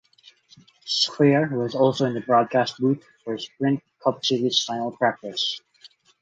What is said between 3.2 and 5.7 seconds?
for Sprint Cup Series final practice.